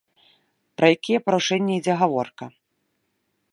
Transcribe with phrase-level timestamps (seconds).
[0.79, 2.45] Пра якія парушэнні ідзе гаворка?